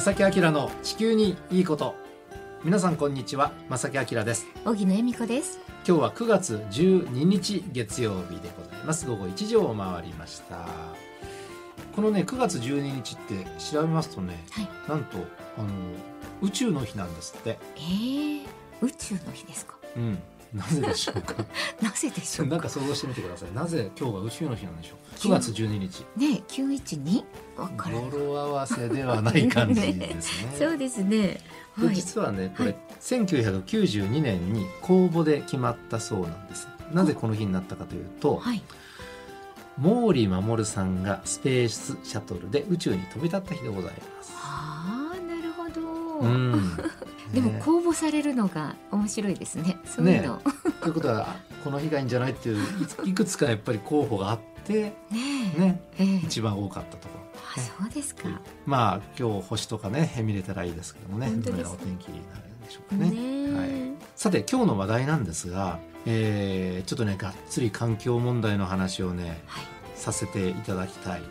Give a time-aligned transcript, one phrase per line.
[0.00, 1.94] 正木明の地球にいいこと。
[2.64, 3.52] 皆さんこんにちは。
[3.68, 4.46] 正木明です。
[4.64, 5.58] 荻野恵美子です。
[5.86, 9.06] 今日は9月12日月曜日でございます。
[9.06, 10.66] 午後1時を回りました。
[11.94, 14.68] このね9月12日って調べますとね、はい。
[14.88, 15.18] なんと
[15.58, 15.68] あの
[16.40, 17.58] 宇宙の日なんですって。
[17.76, 18.46] えー、
[18.80, 19.76] 宇宙の日ですか？
[19.96, 20.18] うん
[20.52, 21.34] なぜでしょうか？
[21.80, 22.50] なぜでしょうか？
[22.52, 23.52] なんか想像してみてください。
[23.54, 26.04] なぜ今日が宇宙の日なんでしょう？9月12日。
[26.16, 27.24] ね九一二？
[27.56, 30.54] わから語呂合わせではない感じですね。
[30.58, 31.40] そうですね。
[31.78, 31.94] ではい。
[31.94, 32.78] 実はねこれ、はい。
[33.00, 36.68] 1992年に公募で決まったそうなんです。
[36.92, 38.62] なぜこの日になったかというと、はい。
[39.80, 44.32] 毛利守さんがスペースシャトルで宇宙に飛び立った日でございます。
[44.34, 45.80] ああなるほど、
[46.20, 46.76] うん
[47.32, 49.78] でもね公募されるのが面白いですね。
[49.84, 50.42] そういうの。
[50.82, 52.64] ということはあこの日がいいんじゃないっていう
[53.04, 54.94] いいくつかやっぱり候補があってね
[55.56, 55.60] え。
[55.60, 56.16] ねええ。
[56.24, 57.20] 一番多かったところ。
[57.56, 58.28] あそうですか。
[58.66, 61.26] まあ今日星とかね見れたらいいですけどもね。
[61.26, 63.10] 本当ですどんなお天気になるでしょうかね。
[63.10, 63.70] ねはい。
[64.16, 69.64] さて今日の話題なんですが、えーちょっとねがっつり環境問題の話をねはい。
[69.94, 71.22] させていただきたい、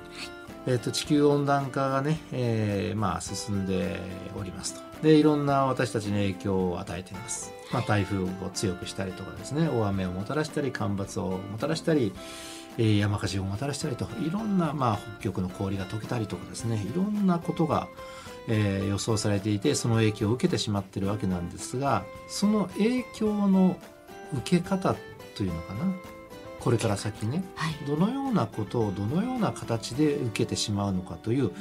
[0.66, 4.00] えー、と地球温暖化がね、えーまあ、進んで
[4.40, 4.82] おりますと。
[5.02, 12.12] でいろんな私たちに影響を与えています、まあ、台風を強くしたりとかですね大雨をもたらしたり干ばつをもたらしたり、
[12.78, 17.88] え山火事をもたらしたりといろんな、まあ、北極の氷が溶けたりとかですねいろんなことが、
[18.50, 23.78] えー予想されていてその影響を受けてしまってるわけなんですがその影響の
[24.34, 24.96] 受け方
[25.36, 26.19] というのかな？
[26.60, 27.74] これから先ねはい。
[27.88, 31.52] どのようなことをどのような形で受けてしまうのかという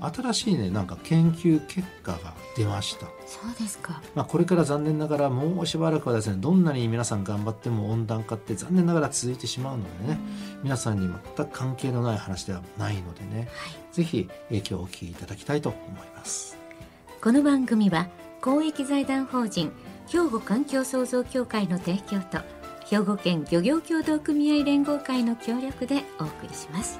[0.00, 4.00] 新しいねなんか研究結果が出ました、そうですか。
[4.14, 10.18] まあ、これから残念ながらもうしばらくはですねどんなに皆さん頑張っても温暖化って残念ながら続いてしまうのでね
[10.62, 13.48] 皆さんに全く関係のない話ではないのでねはい。
[13.92, 16.56] ぜひ影響をお聞きいただきたいと思います。
[17.20, 18.08] この番組は
[18.40, 19.72] 公益財団法人
[20.06, 22.38] 兵庫環境創造協会の提供と
[22.90, 26.98] 兵庫県漁業協同組合連合会の協力でお送りします。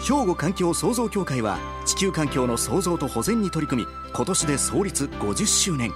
[0.00, 5.92] 兵庫環境創造協会は地球環境の創造と保全に取り組み今年で創立50周年。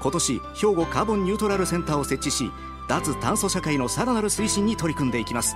[0.00, 2.50] 今年兵庫カーボンニュートラルセンターを設置し
[2.88, 5.54] 脱炭素社会のさらなる推進に取り組んでいきます。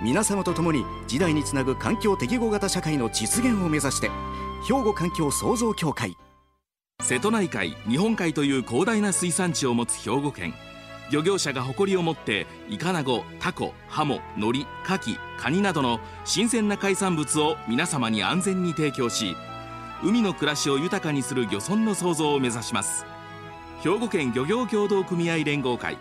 [0.00, 4.10] 皆様と共に時代につなぐ環境適合型社会の実現を目指して
[4.66, 6.16] 兵庫環境創造協会。
[7.02, 10.54] 瀬戸内海日本海という広大な水産地を持つ兵庫県。
[11.10, 19.34] 漁業者が誇りを持ってイカナゴタコハモノリカキカニなどの新鮮な海産物を皆様に安全に提供し
[20.02, 23.06] 海の暮らしを豊かにする漁村の創造を目指します。
[23.82, 25.96] 兵庫県漁業協同組合連合会。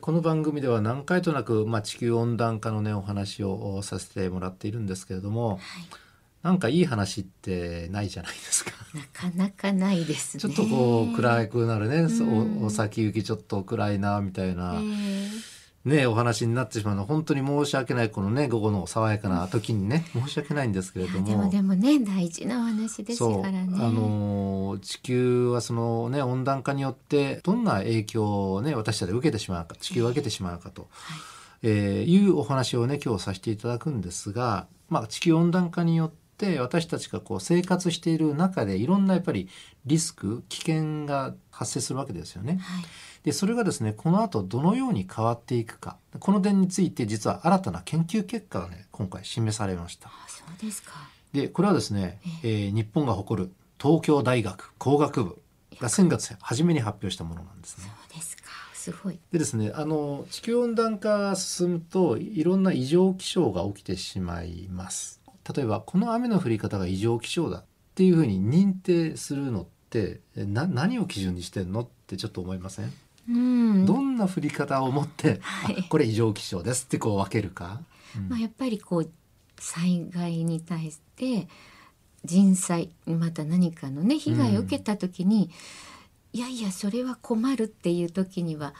[0.00, 5.60] この番組では何回となく、まあ、地球温暖化のねお話をさせてもらっているんですけれども、
[6.42, 8.70] なんかいい話ってないじゃないですか。
[8.94, 10.40] なかなかないですね。
[10.40, 12.62] ちょっとこう暗くなるね、そうん。
[12.62, 15.53] おお先行きちょっと暗いなみたいな、えー
[15.84, 21.26] ねお話になってしまうのは本当に申し訳ないこのね午後の爽やかな時にね申し訳ないんですけれども。
[21.26, 23.66] でもでもね大事なお話ですからね。
[23.90, 30.88] のー地球はそのね温暖化によってどんな影響をね私たちが受けてしまうか地球を受けてしまうかと、
[31.62, 39.48] えーいうお話をね今日させていただくんですが、まあ、地球温暖化によって私たちがこう生活している中でいろんなやっぱり
[39.86, 42.58] リスク危険が発生するわけですよね。
[42.60, 42.84] はい
[43.24, 50.08] でそれがですねこの後どのように変わっていくかこの点について実は新たな研究結果がね今回示されました。
[50.08, 50.92] あそうですか
[51.32, 55.42] でこれはですね、えー日本が誇る東京大学工学部
[55.80, 57.84] が先月初めに発表したものなんですね。
[58.10, 58.42] そうですか
[58.74, 65.20] すごいでですねあの地球温暖化が進むといろんな異常気象が起きてしまいます。
[65.54, 67.64] 例えばこの雨の降り方が異常気象だっ
[67.94, 72.92] ていうふうに認定するのってえな何を基準にしてんのってちょっと思いません、
[73.28, 73.86] うん。
[73.86, 75.76] どんな降り方をもって、はい。
[75.80, 77.80] あこれ異常気象ですってこう分けるか、
[78.16, 78.28] うん。
[78.28, 79.10] まあ、やっぱりこう
[79.58, 81.48] 災害に対して
[82.24, 85.50] 人災また何かのね被害を受けた時に、
[86.32, 88.74] いやいやそれは困るっていう時には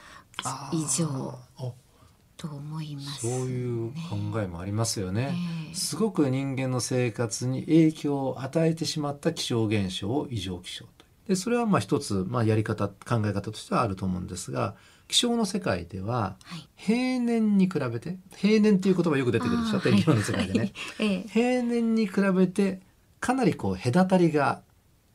[0.72, 1.72] 異常あ
[2.36, 3.20] と思います。
[3.20, 5.34] そういう考えもありますよね。
[5.68, 5.74] ええ。
[5.74, 10.86] すごく人間の生活に影響を与えてしまった気象現象を異常気象
[11.28, 14.74] でそれはまあ一つ、まあ、やり方考え方としてはあると思うんですが
[15.08, 16.68] 気象の世界でははい。
[16.76, 19.80] 平年に比べて平年っていう言葉よく出てくるでしょ？
[19.80, 20.64] 天気の世界でね、は
[21.04, 21.28] いええ。
[21.28, 22.80] 平年に比べて
[23.20, 24.62] かなりこう隔たりが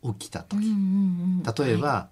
[0.04, 2.10] 起きた時、うんうんうん例えば、は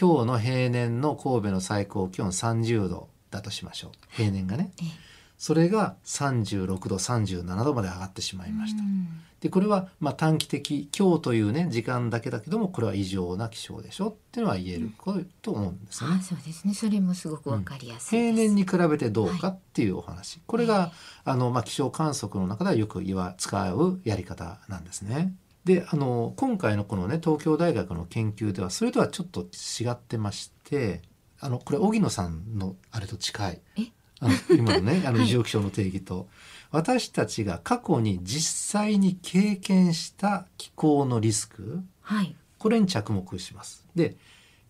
[0.00, 3.90] 今日の平年の神戸の最高気温30度だとしましょう。
[4.10, 4.70] 平年がね。
[4.80, 5.10] ええ
[5.40, 9.08] それが36度37度まで上がってしまいました、うん。
[9.40, 16.16] でこれはまあ短期的今日というね時間だけだけどもこれは異常な気象でしょっていうのは言えることと思うんですよね。
[16.20, 16.74] あそうですね。
[16.74, 20.92] それもすごくわかりやすいです、平年に比べてどうかっていうお話、これが
[21.24, 25.32] あの、まあ、気象観測の中ではよく言わ使うやり方なんですね。
[25.64, 31.00] であの今回のこのね東京大学の研究ではそれとはちょっと違ってまして
[31.40, 33.60] あのこれ荻野さんのあれと近い。
[33.78, 33.99] え？
[34.20, 36.28] あの今のねあのはい異常気象の定義と、
[36.70, 41.80] 私たちが過去に実際に経験した気候のリスク。
[42.02, 42.36] はい。
[42.58, 43.86] これに着目します。
[43.94, 44.16] で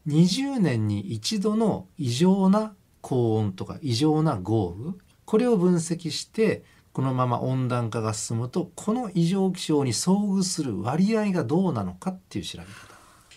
[0.07, 4.95] 20年に一度の異常な高温とか異常な豪雨。
[5.25, 12.71] これを分析してこのまま温暖化が進むとこの異常気象に遭遇する割合がどうなのかっていう調べ方。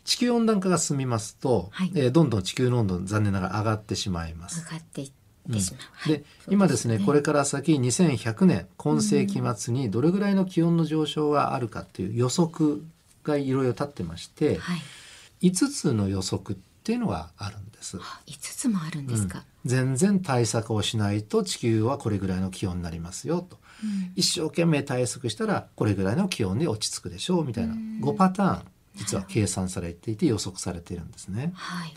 [0.03, 1.91] 地球温暖化が進みますと、はい。
[1.95, 4.65] えーどんどん地球の温度残念ながら上がってしまいます。
[4.65, 4.71] 上。
[4.71, 5.11] がっていっ
[5.51, 6.13] てしまう、はい。
[6.13, 12.83] で今ですねこれから先2100年今世紀末にどれぐらいの気温の上昇があるかっていう予測
[13.23, 14.81] がいろいろ立ってまして、はい。
[15.49, 17.97] 5つの予測っていうのがあるんです。
[17.97, 23.57] あ5つもあるんですか、全然対策をしないと地球はこれぐらいの気温になりますよと。
[23.83, 24.11] うん。
[24.15, 27.99] 一生懸命対策したらこれぐらいの気温に落ち着くでしょうみたいなうん。
[28.01, 28.61] 5パターン
[28.95, 31.51] 実は計算されていて予測されているんですね。
[31.55, 31.93] はい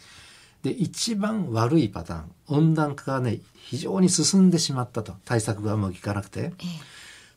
[0.66, 2.32] で一番悪いパターン。
[2.48, 5.14] 温暖化がね非常に進んでしまったと。
[5.24, 6.40] 対策がうまくいかなくて。
[6.40, 6.52] ええ。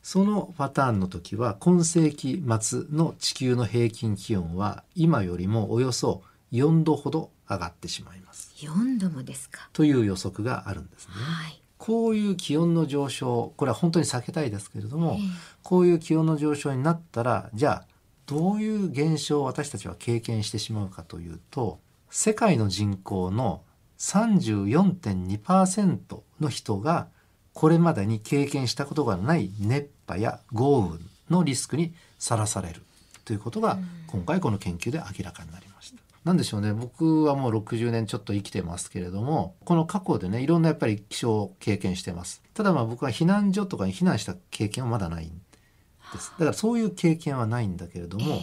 [0.02, 6.22] そのパターンの時は今世紀末の地球の平均気温は今よりもおよそ
[6.52, 8.52] 4度ほど上がってしまいます。
[8.56, 9.68] 4度もですか。
[9.72, 11.14] という予測があるんですね。
[11.14, 11.62] はい。
[11.78, 15.28] こういう気温の上昇これは本当に避けたいですけれども、ええ。
[15.62, 17.86] こういう気温の上昇になったらじゃあ
[18.26, 21.78] どういう現象を私たちは経験してしまうかというと
[22.10, 23.62] 世界の人口の
[23.98, 27.08] 34.2%の人が
[27.52, 30.98] これまでに経験したことがない熱波や豪雨
[31.28, 32.82] のリスクにさらされる
[33.24, 33.78] ということが
[34.08, 36.00] 今回この研究で明らかになりました。
[36.24, 36.74] なんでしょうね。
[36.74, 42.42] 僕はもう60年ちょっと生きてますけれどもこの過去でねいろんなやっぱり気象を経験してます。
[42.54, 46.30] ただまあ僕は避難所とかに避難した経験はまだないんです。
[46.32, 48.40] だからそういう経験はないんだけれども、ええ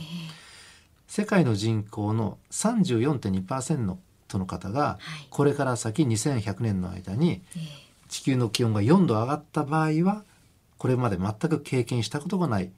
[1.07, 3.77] 世界の人口の34.2%
[4.38, 5.27] の方がはい。
[5.30, 7.88] これから先2100年の間にええ。
[8.09, 10.24] 地球の気温が4度上がった場合は
[10.77, 12.71] これまで全く経験したことがない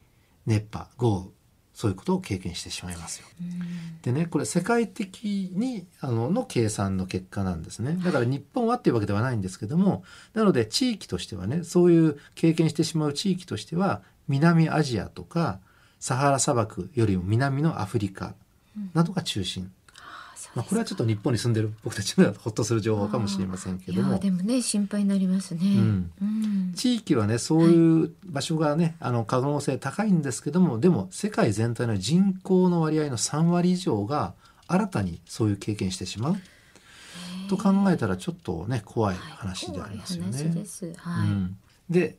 [0.45, 1.29] 熱波豪雨
[1.73, 3.27] そういうことを経験してしまいますよ。
[3.39, 4.01] うん。
[4.01, 7.97] でねこれ世界的にあのの計算の結果なんですね。
[8.03, 10.03] だから日本はっていうわけではないんですけども
[10.33, 15.59] なので地域としてはねそういう経験してしまう地域としては南アジアとか
[15.99, 18.33] サハラ砂漠よりも南のアフリカ
[18.93, 19.67] などが中心、う
[20.55, 24.17] まあ、これはちょっと日本に住んでる僕たちにはほっとする情報かもしれませんけども。
[24.17, 25.75] でもね心配になりますね。
[25.75, 26.11] ん。
[26.21, 26.73] うん。
[26.75, 34.33] 地域はねそういう場所がね、あの可能性高いんですけどもでも世界全体の人口の割合の3割以上が
[34.67, 36.35] 新たにそういう経験してしまう。
[37.49, 40.31] と考えたらちょっとね怖い話でありますよね。
[40.31, 40.93] 怖い話です。
[40.97, 41.29] はい。
[41.29, 41.57] うん、
[41.89, 42.15] で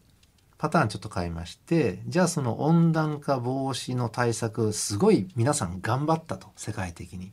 [0.61, 7.33] パターンちょっと変えましてじゃあその温暖化防止の対策すごい皆さん頑張ったと世界的に。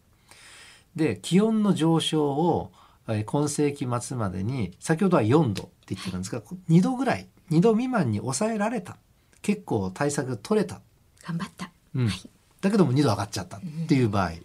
[0.95, 2.71] で気温の上昇を
[3.09, 8.95] えー今世紀末までに先ほどは4度って言ってたんですが2度ぐらい2度未満に抑えられた
[9.41, 10.81] 結構対策取れた、
[11.25, 11.71] 頑張った。
[11.95, 12.29] うんはい。
[12.61, 14.41] だけども2度上がっちゃったっていう場合、はい。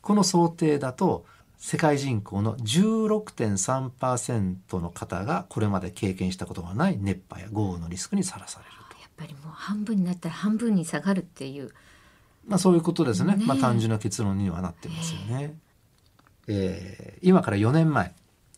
[0.00, 1.26] この想定だと
[1.64, 8.98] 世界人口の16.3%の方がこれまで経験したことがない熱波や豪雨のリスクにさらされると。
[9.00, 11.72] やっぱりもう半分になったら半分に下がるっていう。
[12.46, 13.36] まあそういうことですね。
[13.36, 15.56] ねえまあ単純な結論にはなってますよね。
[16.48, 18.12] えー今から4年前、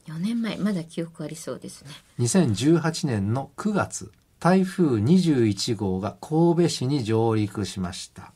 [0.09, 1.91] 4年前まだ記憶ありそうですね。
[2.19, 4.11] 2018年の9月、
[4.41, 8.33] 台風21号が神戸市に上陸しました。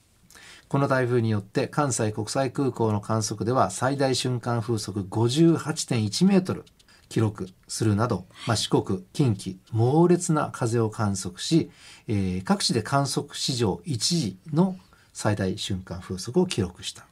[0.70, 6.64] この台風によって関西国際空港の観測では最大瞬間風速58.1メートル
[7.08, 11.72] 記録するなど、まあ、四国、近畿、猛烈な風を観測し、
[12.06, 14.76] えー各地で観測史上1位の
[15.12, 17.04] 最大瞬間風速を記録した。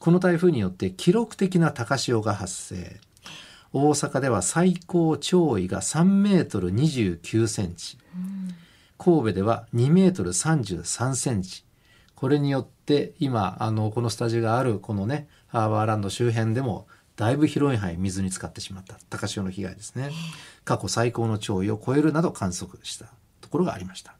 [0.00, 2.98] この台風によって記録的な高潮が発生。
[3.72, 7.96] 大阪では最高潮位が3メートル29センチ。
[8.98, 11.64] 神戸では2メートル33センチ。
[12.22, 16.86] これによって今あのこのスタジオがあるこのねハーバーランド周辺でも
[17.16, 20.12] だいぶ広い範囲水に浸かってしまった高潮の被害ですね。
[20.64, 23.06] 過去最高の潮位を超えるなど観測した
[23.40, 24.14] ところがありました。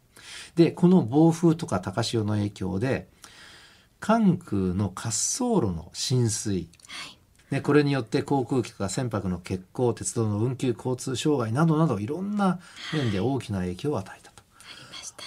[0.57, 3.07] でこの暴風とか高潮の影響で
[4.01, 6.69] 関空の滑走路の浸水
[7.53, 12.59] でこれによって航空機とか船舶の欠航鉄道の運休交通障害などなどいろんな
[12.93, 14.22] 面で大きな影響を与えたと。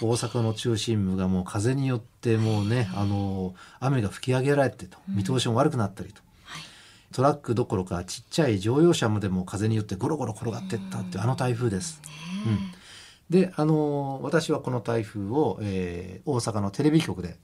[0.02, 6.22] 大阪の中心部がもう風によってもうね、あの雨が吹き上げられてと見通しも悪くなったりと、
[7.14, 12.02] トラックどころかちっちゃい乗用車までも風によってゴロゴロ転がっていったっていうあの台風です。
[12.46, 12.72] うん。
[13.30, 17.38] であの私はこの台風を、えー大阪のテレビ局で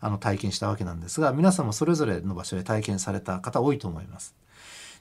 [0.00, 4.34] あの体験したわけなんですが皆さんもそれぞれの場所で体験された方多いと思います。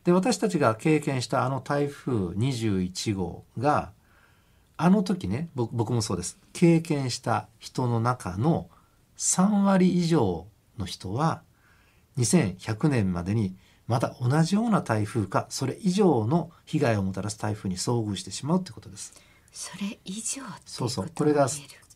[0.06, 3.92] で私たちが経験したあの台風21号が
[4.78, 8.70] あの時ね僕僕もそうです経験した人の中の
[9.18, 11.42] 3割以上の人は
[12.18, 13.56] 2100年までに
[13.88, 19.14] また同じような台風かそれ以上の被害をもたらす台風に遭遇してしまうということです。
[19.52, 21.48] それ以上そうそうこれが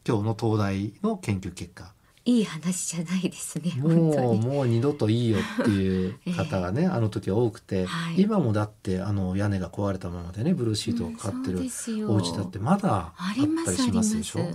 [0.07, 1.93] 今日の東大の研究結果。
[2.29, 8.21] いい話じゃないですね本もうもう二度といいよっていう方がね、あの時は多くて、はい。
[8.21, 11.59] 今もだってあの屋根が壊れたままでねブルーシートがかかってる
[12.07, 14.41] お家だってまだあったりしますでしょ？
[14.41, 14.53] はい。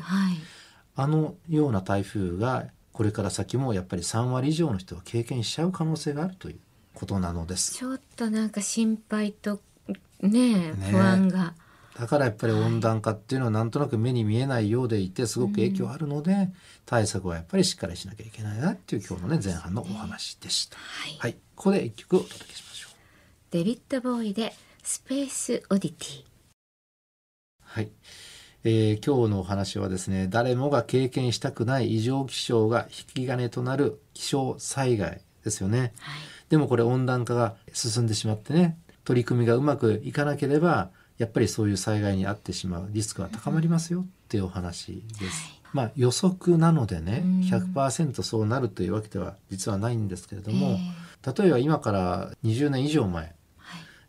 [0.95, 6.59] あのような台風がこれから先もやっぱり3割以上の人は経験しちゃう可能性があるという
[6.95, 7.75] ことなのです。
[7.75, 9.61] ちょっとなんか心配と
[10.21, 10.75] ねえね。
[10.93, 11.54] 不安が
[11.99, 16.51] だからやっぱり温暖化っていうのはなんとなく目に見えないようでいてすごく影響あるので、
[16.87, 20.77] 対策はやっぱりしっかりしなきゃいけないなっていう今日のね前半のお話でした。
[20.77, 22.97] はいはい、ここで一曲お届けしましょう。
[23.53, 26.25] デビッド・ボーイでスペース・オディティ
[27.63, 27.91] はい、
[28.65, 35.93] えー今日のお話はですね誰もが経験したくない異常気象が引き金となる気象災害ですよね。
[36.01, 45.42] はいでもこれ温暖化が進んでしまってね取り組みがうまくいかなければやっぱりそういう災害に遭ってしまうリスクは高まりますよっていうお話です。
[45.44, 45.61] はい。
[45.73, 47.40] まあ予測なのでねうん。
[47.40, 50.78] 100%そうなるというわけでは実はないんですけれども、
[51.25, 53.35] え例えば今から20年以上前、はい。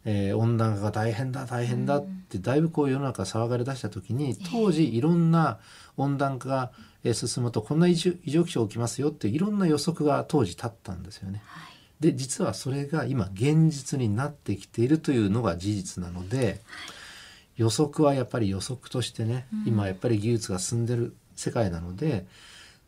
[0.06, 5.60] えー温暖化が大変だ大変だってだいぶこう世の中騒がれ出した時に当時いろんな
[5.98, 6.72] 温暖化が
[7.04, 11.44] えー進むとこんな異常異常気象起きますよっていろんな予測が当時立ったんですよね。
[12.00, 16.62] で実はそれが今現実になってきているというのが事実なので、
[17.58, 22.26] 予測はやっぱり予測としてね、今やっぱり技術が進んでる世界なので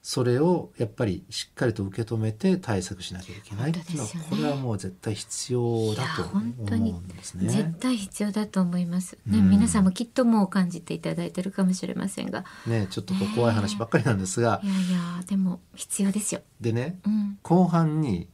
[0.02, 4.26] それをやっぱりしっかりと受け止めて対策しなきゃいけないっていうのは、ね。
[4.30, 7.76] これはもう絶対必要だといや本当に思うんです絶ね。
[7.78, 9.50] 対必要だと思います、ねうん。
[9.50, 12.46] 皆さんもきっともう感じていただいてるかもしれませんが。
[12.66, 14.62] ねちょっと怖い話ばっかりなんですが。
[14.64, 18.30] いやいやでも必要ですよ、でねうん、後半に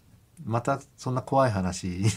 [0.46, 2.12] またそんな怖い話に なっ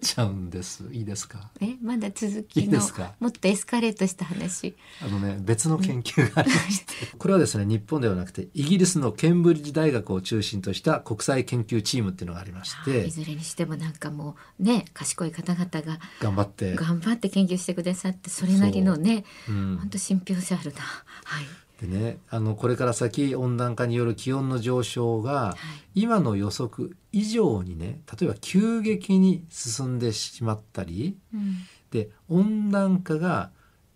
[0.00, 0.84] ちゃうんです。
[0.92, 1.50] いいですか？
[1.60, 3.14] えまだ続きいいのですか？
[3.20, 4.74] もっとエスカレートした話。
[5.00, 7.16] あのね別の研究がありまして。
[7.18, 19.76] これはですね日本ではなくてイギリスのケンブリッジ大学を中心とした国際研究チームっていうのがありましあていずれにしてもなんかもうね賢い方々が頑張って、頑張って研究してくださってそれなりのねうん。
[19.78, 20.80] 本当信憑性あるな。
[20.80, 21.44] はい
[21.82, 25.56] でねあのこれから先温暖化による気温の上昇が
[25.96, 31.56] 今の予測以上にね例えば急激に進んでしまったりうん。
[31.90, 33.50] で温暖化が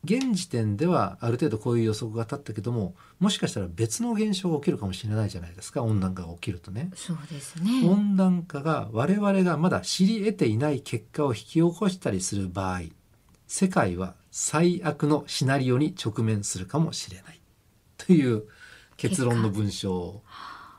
[0.04, 6.90] 現時点ではある程度こういう予測が立ったけどももしかしたら別の現象が起きるかもしれないじゃないですか温暖化が起きるとね。
[6.94, 7.88] そうですね。
[7.88, 12.82] 温暖化が我々がまだ知り得ていない結果を引き起こしたりする場合
[13.46, 17.40] 世界は最悪のシナリオに直面するかもしれない
[18.06, 18.44] という
[18.96, 20.22] 結論の文章を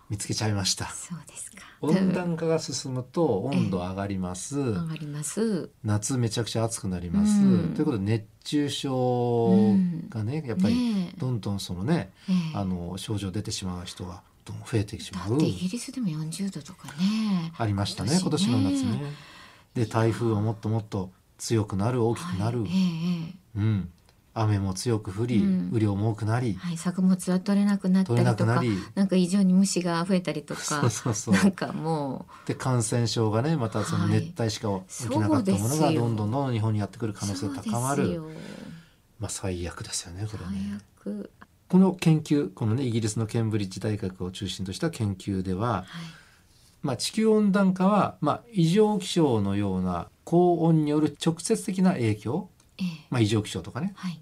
[0.09, 0.85] 見つけちゃいました。
[0.87, 1.57] そうですか。
[1.81, 4.59] 温暖化が進むと温度上がります。
[4.59, 5.69] 上がります。
[5.83, 7.43] 夏めちゃくちゃ暑くなります。
[7.43, 7.73] うん。
[7.73, 9.75] ということで熱中症
[10.09, 12.57] がね、やっぱりどんどんそのね、ええ。
[12.57, 15.31] あの症状出てしまう人がどんどん増えてしまう。
[15.31, 19.01] だってイギリスでも40度とかねありましたね今年の夏ね。
[19.73, 22.69] で台風はもっともっと強くなる大きくなる、はい。
[22.69, 22.79] えええ
[23.57, 23.59] え。
[23.59, 23.91] うん、
[24.39, 25.69] 雨も強く降り、うん。
[25.71, 28.63] 雨量も多くなり、はい、作物は取れなくなったりとか
[28.95, 31.33] なんか異常に虫が増えたりとかそうそうそう。
[31.33, 34.21] なんかもで感染症がねまたそのはい。
[34.21, 38.21] 熱帯しか起きなかったものがどんどんどんどん日本にやってくるう可能性が高まる。
[39.19, 40.79] まあ最悪ですよねこれね。
[41.69, 46.05] この研究このねイギリスのケンブリッジ大学を中心とした研究では、はい。
[46.81, 52.85] まあ、地球温暖化は、まあ、異常気象のような高温による直接的な影響、ええ。
[53.09, 53.93] まあ、異常気象とかね。
[53.95, 54.21] はい、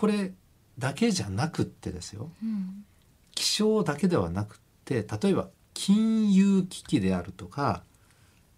[0.00, 0.32] これ
[0.78, 2.30] だけじゃなくってですよ。
[2.42, 2.86] うん、
[3.34, 7.82] 気象だけではなくって例えば金融危機であるとか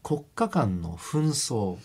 [0.05, 1.79] 国家間の紛争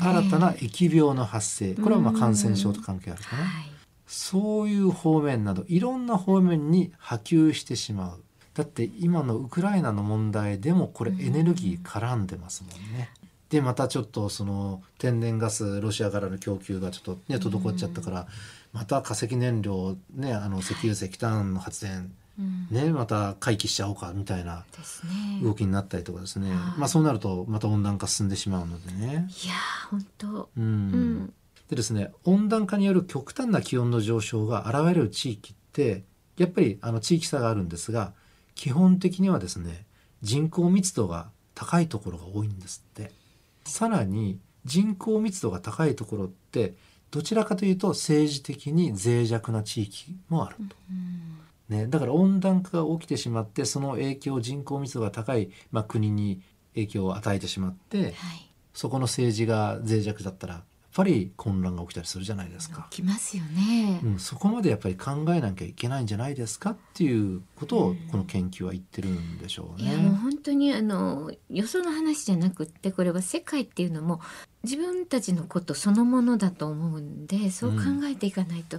[0.00, 3.70] 新たな疫病の発生これはまあ感染症と関係あるかな、はい。
[4.08, 8.24] そういう方面などいろんな方面に波及してしまう。
[8.54, 13.10] だって今のウクライナの問題でもこれエネルギー絡んでますもんね。
[13.50, 18.26] でまたちょっとその天然ガスロシアからの供給がちょっとね滞っちゃったから、
[18.72, 22.68] また化石燃料ねあの石油石炭の発電うん。
[22.70, 24.64] ねまた回帰しちゃおうかみたいな
[25.42, 26.58] 動きになったりとかですね、はい。
[26.78, 29.28] まあそうなるとまた温暖化進んでしまうのでね。
[29.44, 30.48] いやー本当。
[30.56, 30.64] うん。
[30.64, 31.34] うん。
[31.68, 36.04] でですね温暖化による極端な気温の上昇が現れる地域って
[36.36, 38.12] やっぱりあの地域差があるんですが
[38.54, 39.84] 基本的にはですね
[40.22, 43.12] 人口密度が高いところが多いんですって
[43.68, 46.74] さらに人口密度が高いところって
[47.10, 50.76] どちらかというと政治的に脆弱な地域もあると。
[50.90, 56.40] うんね、だから温暖化が起きてしまってその影響人口密度が高い、まあ、国に
[56.74, 58.14] 影響を与えてしまってはい
[58.78, 62.86] そこの政治が脆弱だったらやっぱり混乱が起きたりするじゃないですか。
[62.90, 69.94] 起きますよね、うん、そこまでやっぱり考えなきゃいけないんじゃないですかっていうことをこの研究は言ってるんでしょうね。
[69.94, 74.20] う本当にあのよその話じゃなくってこれは世界っていうのも
[74.64, 78.78] 自分たちのことそのものだと思うんでそう考えていかないと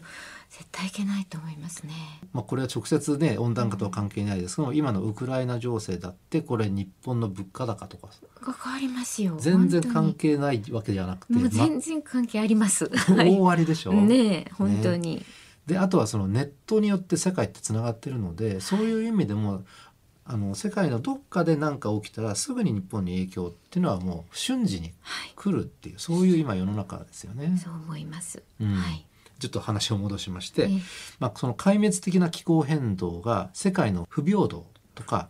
[0.49, 1.93] 絶対いけないと思いますね。
[2.33, 8.07] まあ、これは直接ね温暖化とは関係ないですけど今のウクライナ情勢だってこれ日本の物価高とか
[8.41, 9.37] が変わりますよ。
[9.39, 12.89] 全然関本係ないわけじゃなくて、もうま全然関係あります。
[13.15, 13.93] 大ありでしょ？
[13.93, 15.23] ねえ本当に、
[15.65, 19.63] であとはそのネットによって世界ってつながってるのでそういう意味でも
[20.31, 27.59] あの世界のどっかで何か起きたらすぐに日本に影響っていうのはもう瞬時にはい来るっていうそういう今世の中ですよね。
[27.63, 28.43] そう思います。
[28.61, 29.07] うんはい。
[29.39, 30.69] ちょっと話を戻しまして、ええ
[31.19, 35.29] まあ、その壊滅的な気候変動が世界の不平等とか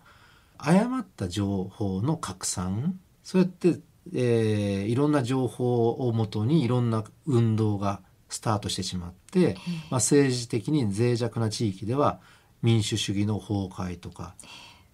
[0.58, 3.80] 誤った情報の拡散そうやって、
[4.14, 9.56] えーいろんな情報をもとにいろんな運動がスタートしてしまって、
[9.90, 12.20] まあ、政治的に脆弱な地域では
[12.62, 14.36] 民主主義の崩壊とか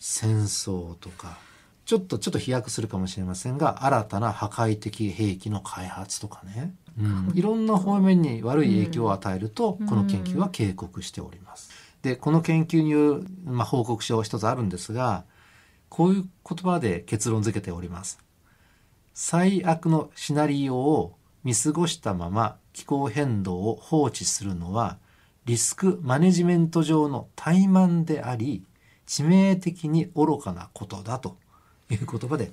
[0.08, 1.40] 戦争とか
[1.86, 11.72] ちょっとちょっと飛躍するかもしれませんが新たな破壊的兵器の開発とかね、うん、いろんな方面に悪い影響を与えると、この研究は警告しております。
[12.04, 15.26] でこの研究による、まあ、報告書一つあるんですが
[15.90, 18.20] こういう言葉で結論付けております。
[19.16, 25.00] 最悪のシナリオを見過ごしたまま気候変動を放置するのは
[25.46, 28.64] リスクマネジメント上の怠慢であり
[29.08, 31.38] 致命的に愚かなことだと
[31.90, 32.52] いう言葉で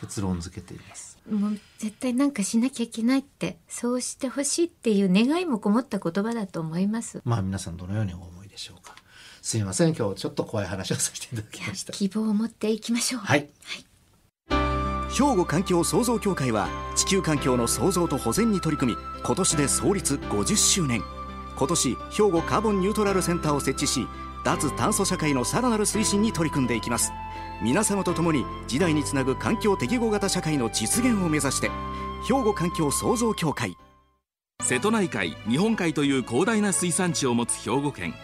[0.00, 1.18] 結論付けています。
[1.30, 7.20] もう絶対なんかしなきゃいけないってそうしてほしいっていう願いもこもった言葉だと思います。
[7.24, 8.94] まあ皆さんどのようにお思いでしょうか。
[9.42, 11.92] すいません今日ちょっと怖い話をさせていただきました。
[11.92, 13.20] 希望を持っていきましょう。
[13.22, 13.48] はい。
[15.16, 21.02] 兵庫環境創造協会は地球環境の創造と保全に取り組み今年で創立50周年
[21.56, 24.06] 今年兵庫カーボンニュートラルセンターを設置し
[24.46, 27.12] 脱炭素社会のさらなる推進に取り組んでいきます。
[27.60, 31.68] 皆様と共に時代につなぐ環境適合型社会の実現を目指して
[32.28, 33.76] 兵庫環境創造協会。
[34.62, 38.14] 瀬戸内海日本海という広大な水産地を持つ兵庫県。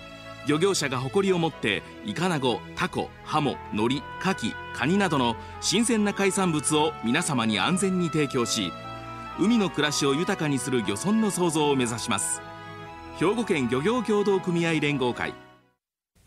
[0.46, 8.72] 漁業者が誇りを持ってイカナゴタコハモノリカキカニなどの新鮮な海産物を皆様に安全に提供し
[9.40, 12.40] 海の暮らしを豊かにする漁村の創造を目指します。
[13.18, 15.35] 兵庫県漁業協同組合連合会。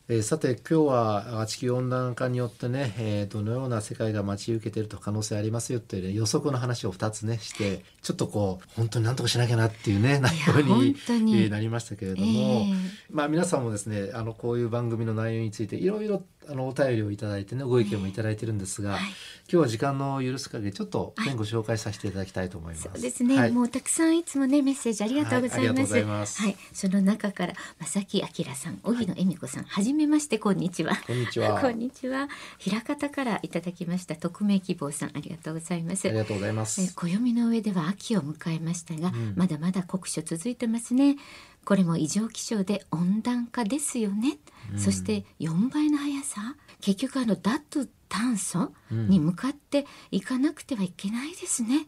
[0.08, 11.44] えーさて今日はあ地球温暖化によってね、えーどのような世界が待ち受けていると可能性ありますよっていう、ね、予測の話を2つねしてちょっとこう本当に何とかしなきゃなっていうね内容にに。
[11.44, 12.32] えーなりましたけれども、え
[12.70, 12.74] え。
[13.10, 19.02] まあ皆さんもですねあのこういう番組の内容についていろいろあのお便りをいただいてねご意見もいただいてるんですが、はい
[19.48, 22.84] 今日は時間の許す限りちょっと、ねご紹介させていただきたいと思います。
[22.84, 25.72] そうですね、はいもうたくさんいつもねメッセージありがとうござい
[26.04, 26.42] ます。
[26.42, 30.96] はいその中から正木明さん、荻野恵美子さん、はじめましてこんにちは。
[31.06, 32.28] こんにちは こんにちは。
[32.58, 36.08] 平方からいただきました匿名希望さん、ありがとうございます。
[36.08, 36.82] ありがとうございます。
[36.82, 41.18] え暦の上では秋を迎えましたが、んまだまだ酷暑続いてますね
[41.66, 44.38] これも異常気象で温暖化ですよね、
[44.78, 46.56] そして4倍の速さ。
[46.82, 51.88] 結局あの脱炭素に向かっていかなくてはいけないですね、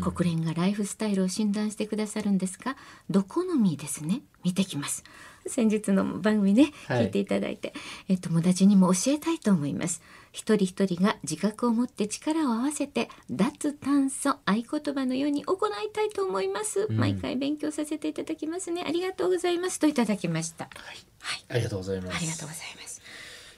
[0.00, 2.76] 国連がライフスタイルを診断してくださるんですが
[3.08, 4.22] ドコノミーですね。
[4.44, 5.04] 見てきます
[5.46, 7.04] 先日の番組ね、はい。
[7.04, 7.72] 聞いていただいて、
[8.08, 10.02] え友達にも教えたいと思います。
[10.32, 18.84] 一人一人が自覚を持って力を合わせて脱炭素合言葉のように行いたいと思います、毎回勉強させていただきますね。
[18.86, 19.78] ありがとうございます。
[19.78, 20.64] といただきました。
[20.64, 22.16] はい、ありがとうございます。
[22.16, 23.02] ありがとうございます。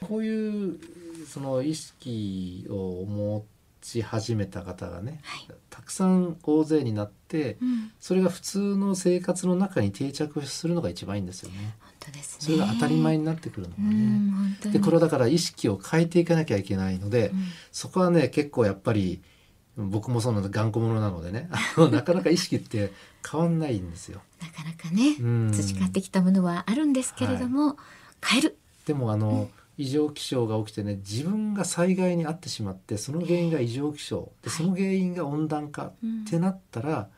[0.09, 0.79] こういう
[1.27, 3.45] その意識を持
[3.85, 5.49] ち始めた方がね、はい。
[5.69, 7.93] たくさん大勢になって、うん。
[8.01, 11.77] それが普通の生活の中に定着するのが一番いいんですよね。
[11.81, 12.39] 本当ですね。
[12.41, 14.33] それが当たり前になってくるのがうんね。
[14.33, 14.73] 本当に。
[14.75, 17.45] でこれはだから意識を変えていかなきゃいけないので、うん。
[17.71, 19.21] そこはね結構やっぱり
[19.77, 21.51] 僕もその頑固者なのでね。
[21.93, 22.93] なかなか意識って
[23.31, 24.23] 変わんないんですよ。
[24.41, 25.53] なかなかねうん。
[25.53, 27.77] 培ってきたものはあるんですけれども、
[28.25, 28.59] 変える。
[28.87, 35.95] でもあの、異常気象が起きてね自分が災害に遭ってしまってその原因が異常気象でその原因が温暖化っ
[36.29, 37.09] てなったら、やっ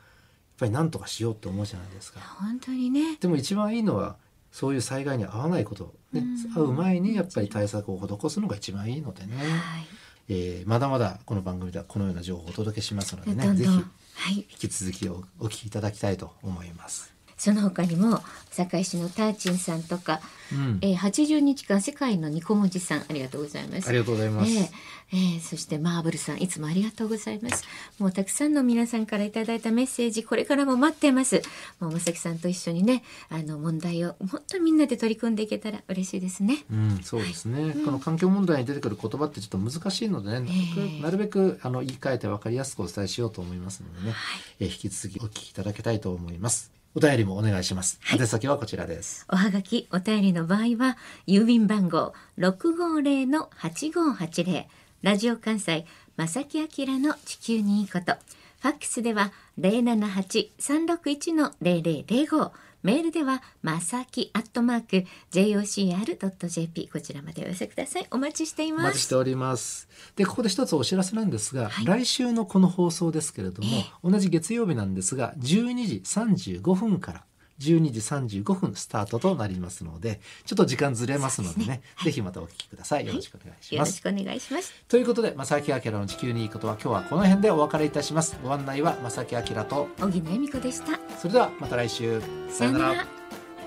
[0.59, 2.21] ぱり何とかしようって思うじゃないですか。
[2.21, 3.17] 本当にね。
[3.21, 4.17] でも一番いいのは
[4.53, 6.23] そういう災害に遭わないこと、ね、
[6.55, 9.87] 遭う前にやっぱり対策を施すのが一番いいのでね、はい。
[10.29, 13.75] えーまだまだこの番組ではこのような情報をお届けしますのでねぜひどん。
[13.77, 14.37] どんはい。
[14.37, 17.16] 引き続きおお聞きいただきたいと思います。
[17.37, 18.21] その他にも
[18.51, 20.21] 堺市のターチンさんとか、
[20.53, 20.79] うん。
[20.81, 23.89] えー、80日間世界のニコ文字さんありがとうございます。
[23.89, 24.53] ありがとうございます。
[24.53, 24.71] ええ
[25.13, 27.65] ええそしてマーブルさんいつもありがとうございます。
[27.99, 31.43] もうたくさんの皆さんからいただいたメッセージこれからも待っています。
[31.79, 36.65] もうまさきさんと一緒にねあの問題を本当にみんなで取り組んでいけたら嬉しいですね。
[36.73, 41.01] うん、そうですね、この環境問題に出てくる言葉ってちょっと難しいのでね、なるべええ。
[41.01, 44.41] くなるべくあの言い換えて分かりやすくお伝えしようと思いますのでね、はい。
[44.61, 46.76] えー引き続きお聞きいただきたいと思います。
[46.97, 48.01] お便りもお願いします。
[48.11, 49.27] 宛先はこちらです。
[49.29, 54.65] おはがきお便りの場合は郵便番号650-8580
[55.03, 55.85] ラジオ関西
[56.17, 58.15] 正木明の地球にいいこと
[58.63, 59.31] ファックスでは
[59.61, 62.51] 078-361-0005
[62.87, 68.07] メールではまさきアットマーク jocr.jp こちらまでお寄せください。
[68.13, 68.85] お待ちしていおます。
[68.85, 69.89] 待ちしております。
[70.15, 71.85] で、ここで一つお知らせなんですが、はい。
[71.85, 77.25] 来週のこの放送ですけれども、え同じ月曜日なんですが、12時35分から
[77.61, 83.07] 12時35分スタートとなりますので、ちょっと時間ずれますのでね、ねぜひまたお聞きください。
[83.07, 83.75] よろしくお願いします。
[83.75, 88.37] よろしくお願いしますということで、正木明の地球にいいことは今日はこの辺でお別れいたします。
[88.43, 92.21] ご案内は正木明と、小木恵美子でしたそれではまた来週。
[92.51, 93.07] さよなら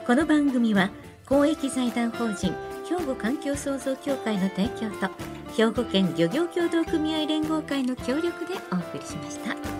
[0.05, 0.89] この番組は
[1.27, 2.55] 公益財団法人
[2.89, 5.09] 兵庫環境創造協会の提供と
[5.55, 9.78] 兵庫県漁業協同組合連合会の協力でお送りしました。